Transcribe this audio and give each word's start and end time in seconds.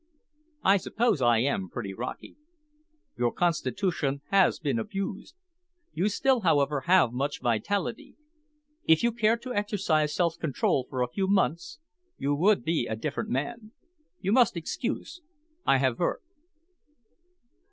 "I 0.63 0.77
suppose 0.77 1.21
I 1.21 1.37
am 1.41 1.69
pretty 1.69 1.93
rocky?" 1.93 2.35
"Your 3.19 3.31
constitution 3.31 4.21
has 4.31 4.57
been 4.57 4.79
abused. 4.79 5.35
You 5.93 6.09
still, 6.09 6.39
however, 6.39 6.81
have 6.87 7.13
much 7.13 7.39
vitality. 7.39 8.15
If 8.85 9.03
you 9.03 9.11
cared 9.11 9.43
to 9.43 9.53
exercise 9.53 10.11
self 10.11 10.39
control 10.39 10.87
for 10.89 11.03
a 11.03 11.07
few 11.11 11.27
months, 11.27 11.77
you 12.17 12.33
would 12.33 12.63
be 12.63 12.87
a 12.87 12.95
different 12.95 13.29
man. 13.29 13.73
You 14.19 14.31
must 14.31 14.57
excuse. 14.57 15.21
I 15.67 15.77
have 15.77 15.99
work." 15.99 16.23